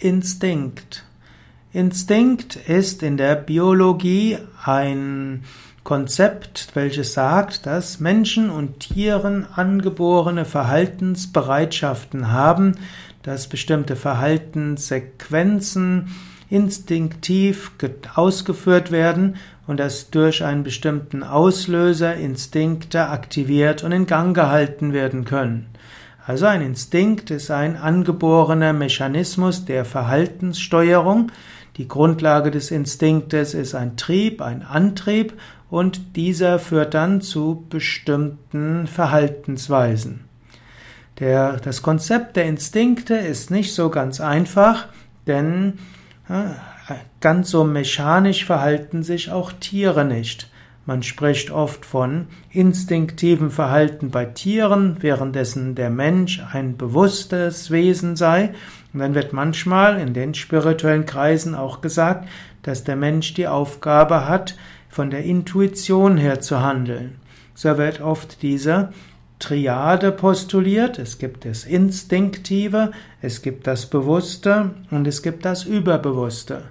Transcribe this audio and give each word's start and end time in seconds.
Instinkt. 0.00 1.04
Instinkt 1.72 2.56
ist 2.56 3.02
in 3.02 3.18
der 3.18 3.36
Biologie 3.36 4.38
ein 4.64 5.44
Konzept, 5.84 6.70
welches 6.74 7.12
sagt, 7.12 7.66
dass 7.66 8.00
Menschen 8.00 8.50
und 8.50 8.80
Tieren 8.80 9.46
angeborene 9.54 10.46
Verhaltensbereitschaften 10.46 12.32
haben, 12.32 12.76
dass 13.22 13.46
bestimmte 13.46 13.94
Verhaltenssequenzen 13.94 16.08
instinktiv 16.48 17.72
ausgeführt 18.14 18.90
werden 18.90 19.36
und 19.66 19.78
dass 19.78 20.08
durch 20.10 20.42
einen 20.42 20.64
bestimmten 20.64 21.22
Auslöser 21.22 22.14
Instinkte 22.14 23.08
aktiviert 23.08 23.84
und 23.84 23.92
in 23.92 24.06
Gang 24.06 24.34
gehalten 24.34 24.94
werden 24.94 25.26
können. 25.26 25.66
Also 26.26 26.46
ein 26.46 26.60
Instinkt 26.60 27.30
ist 27.30 27.50
ein 27.50 27.76
angeborener 27.76 28.72
Mechanismus 28.72 29.64
der 29.64 29.84
Verhaltenssteuerung. 29.84 31.32
Die 31.76 31.88
Grundlage 31.88 32.50
des 32.50 32.70
Instinktes 32.70 33.54
ist 33.54 33.74
ein 33.74 33.96
Trieb, 33.96 34.42
ein 34.42 34.62
Antrieb 34.62 35.32
und 35.70 36.16
dieser 36.16 36.58
führt 36.58 36.94
dann 36.94 37.20
zu 37.20 37.64
bestimmten 37.70 38.86
Verhaltensweisen. 38.86 40.24
Der, 41.20 41.58
das 41.58 41.82
Konzept 41.82 42.36
der 42.36 42.46
Instinkte 42.46 43.14
ist 43.14 43.50
nicht 43.50 43.74
so 43.74 43.90
ganz 43.90 44.20
einfach, 44.20 44.88
denn 45.26 45.78
ganz 47.20 47.50
so 47.50 47.64
mechanisch 47.64 48.44
verhalten 48.44 49.02
sich 49.02 49.30
auch 49.30 49.52
Tiere 49.52 50.04
nicht. 50.04 50.50
Man 50.90 51.04
spricht 51.04 51.52
oft 51.52 51.86
von 51.86 52.26
instinktivem 52.50 53.52
Verhalten 53.52 54.10
bei 54.10 54.24
Tieren, 54.24 54.96
währenddessen 54.98 55.76
der 55.76 55.88
Mensch 55.88 56.42
ein 56.52 56.76
bewusstes 56.76 57.70
Wesen 57.70 58.16
sei. 58.16 58.54
Und 58.92 58.98
dann 58.98 59.14
wird 59.14 59.32
manchmal 59.32 60.00
in 60.00 60.14
den 60.14 60.34
spirituellen 60.34 61.06
Kreisen 61.06 61.54
auch 61.54 61.80
gesagt, 61.80 62.28
dass 62.64 62.82
der 62.82 62.96
Mensch 62.96 63.34
die 63.34 63.46
Aufgabe 63.46 64.28
hat, 64.28 64.56
von 64.88 65.10
der 65.10 65.22
Intuition 65.22 66.16
her 66.16 66.40
zu 66.40 66.60
handeln. 66.60 67.20
So 67.54 67.78
wird 67.78 68.00
oft 68.00 68.42
diese 68.42 68.92
Triade 69.38 70.10
postuliert. 70.10 70.98
Es 70.98 71.18
gibt 71.18 71.44
das 71.44 71.62
Instinktive, 71.66 72.90
es 73.22 73.42
gibt 73.42 73.68
das 73.68 73.86
Bewusste 73.86 74.72
und 74.90 75.06
es 75.06 75.22
gibt 75.22 75.44
das 75.44 75.62
Überbewusste. 75.62 76.64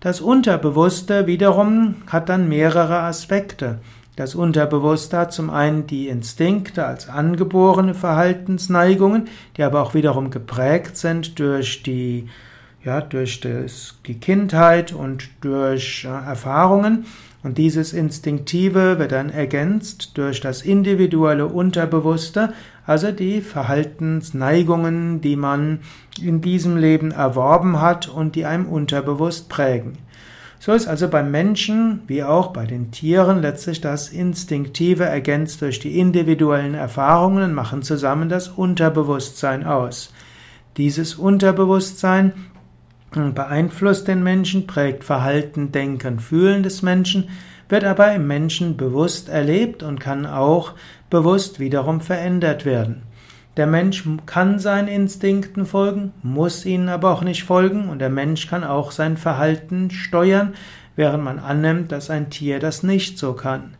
Das 0.00 0.22
Unterbewusste 0.22 1.26
wiederum 1.26 1.96
hat 2.06 2.30
dann 2.30 2.48
mehrere 2.48 3.00
Aspekte. 3.00 3.80
Das 4.16 4.34
Unterbewusste 4.34 5.18
hat 5.18 5.32
zum 5.34 5.50
einen 5.50 5.86
die 5.86 6.08
Instinkte 6.08 6.86
als 6.86 7.10
angeborene 7.10 7.92
Verhaltensneigungen, 7.92 9.28
die 9.58 9.62
aber 9.62 9.82
auch 9.82 9.92
wiederum 9.92 10.30
geprägt 10.30 10.96
sind 10.96 11.38
durch 11.38 11.82
die, 11.82 12.30
ja, 12.84 13.00
durch 13.00 13.40
das, 13.40 13.98
die 14.06 14.18
Kindheit 14.18 14.92
und 14.92 15.28
durch 15.40 16.04
äh, 16.04 16.08
Erfahrungen. 16.08 17.06
Und 17.42 17.56
dieses 17.56 17.92
Instinktive 17.94 18.98
wird 18.98 19.12
dann 19.12 19.30
ergänzt 19.30 20.12
durch 20.18 20.40
das 20.40 20.62
individuelle 20.62 21.46
Unterbewusste, 21.46 22.52
also 22.86 23.12
die 23.12 23.40
Verhaltensneigungen, 23.40 25.20
die 25.22 25.36
man 25.36 25.80
in 26.20 26.42
diesem 26.42 26.76
Leben 26.76 27.12
erworben 27.12 27.80
hat 27.80 28.08
und 28.08 28.34
die 28.34 28.44
einem 28.44 28.66
unterbewusst 28.66 29.48
prägen. 29.48 29.98
So 30.58 30.72
ist 30.72 30.86
also 30.86 31.08
beim 31.08 31.30
Menschen 31.30 32.02
wie 32.06 32.22
auch 32.22 32.48
bei 32.48 32.66
den 32.66 32.90
Tieren 32.90 33.40
letztlich 33.40 33.80
das 33.80 34.10
Instinktive 34.10 35.04
ergänzt 35.04 35.62
durch 35.62 35.78
die 35.78 35.98
individuellen 35.98 36.74
Erfahrungen 36.74 37.42
und 37.42 37.54
machen 37.54 37.82
zusammen 37.82 38.28
das 38.28 38.48
Unterbewusstsein 38.48 39.64
aus. 39.64 40.12
Dieses 40.76 41.14
Unterbewusstsein 41.14 42.34
beeinflusst 43.10 44.08
den 44.08 44.22
Menschen, 44.22 44.66
prägt 44.66 45.04
Verhalten, 45.04 45.72
Denken, 45.72 46.20
Fühlen 46.20 46.62
des 46.62 46.82
Menschen, 46.82 47.28
wird 47.68 47.84
aber 47.84 48.12
im 48.12 48.26
Menschen 48.26 48.76
bewusst 48.76 49.28
erlebt 49.28 49.82
und 49.82 50.00
kann 50.00 50.26
auch 50.26 50.74
bewusst 51.08 51.60
wiederum 51.60 52.00
verändert 52.00 52.64
werden. 52.64 53.02
Der 53.56 53.66
Mensch 53.66 54.04
kann 54.26 54.58
seinen 54.58 54.88
Instinkten 54.88 55.66
folgen, 55.66 56.12
muss 56.22 56.64
ihnen 56.64 56.88
aber 56.88 57.10
auch 57.12 57.22
nicht 57.22 57.44
folgen 57.44 57.88
und 57.88 57.98
der 57.98 58.10
Mensch 58.10 58.46
kann 58.46 58.64
auch 58.64 58.92
sein 58.92 59.16
Verhalten 59.16 59.90
steuern, 59.90 60.54
während 60.96 61.24
man 61.24 61.38
annimmt, 61.38 61.92
dass 61.92 62.10
ein 62.10 62.30
Tier 62.30 62.60
das 62.60 62.82
nicht 62.82 63.18
so 63.18 63.32
kann. 63.32 63.74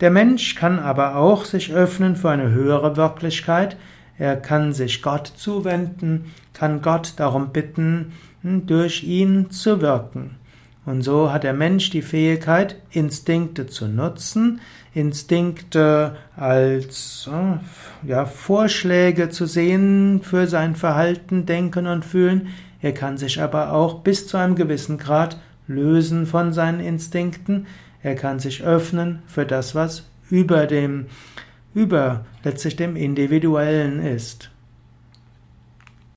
Der 0.00 0.10
Mensch 0.10 0.56
kann 0.56 0.80
aber 0.80 1.16
auch 1.16 1.44
sich 1.44 1.72
öffnen 1.72 2.16
für 2.16 2.30
eine 2.30 2.50
höhere 2.50 2.96
Wirklichkeit, 2.96 3.76
er 4.18 4.36
kann 4.36 4.72
sich 4.72 5.02
Gott 5.02 5.26
zuwenden, 5.26 6.32
kann 6.52 6.82
Gott 6.82 7.14
darum 7.16 7.50
bitten, 7.50 8.12
durch 8.44 9.02
ihn 9.02 9.50
zu 9.50 9.80
wirken. 9.80 10.36
Und 10.86 11.00
so 11.00 11.32
hat 11.32 11.44
der 11.44 11.54
Mensch 11.54 11.88
die 11.90 12.02
Fähigkeit, 12.02 12.76
Instinkte 12.90 13.66
zu 13.66 13.88
nutzen, 13.88 14.60
Instinkte 14.92 16.16
als 16.36 17.28
ja, 18.06 18.26
Vorschläge 18.26 19.30
zu 19.30 19.46
sehen 19.46 20.20
für 20.22 20.46
sein 20.46 20.76
Verhalten, 20.76 21.46
Denken 21.46 21.86
und 21.86 22.04
Fühlen. 22.04 22.48
Er 22.82 22.92
kann 22.92 23.16
sich 23.16 23.40
aber 23.40 23.72
auch 23.72 24.00
bis 24.00 24.26
zu 24.26 24.36
einem 24.36 24.56
gewissen 24.56 24.98
Grad 24.98 25.38
lösen 25.66 26.26
von 26.26 26.52
seinen 26.52 26.80
Instinkten. 26.80 27.66
Er 28.02 28.14
kann 28.14 28.38
sich 28.38 28.62
öffnen 28.62 29.22
für 29.26 29.46
das, 29.46 29.74
was 29.74 30.04
über 30.30 30.66
dem, 30.66 31.06
über 31.74 32.26
letztlich 32.42 32.76
dem 32.76 32.94
Individuellen 32.94 34.00
ist. 34.04 34.50